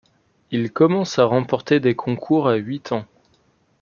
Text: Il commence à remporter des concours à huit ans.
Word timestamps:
Il 0.49 0.71
commence 0.71 1.19
à 1.19 1.25
remporter 1.25 1.79
des 1.79 1.93
concours 1.93 2.47
à 2.47 2.55
huit 2.55 2.91
ans. 2.91 3.05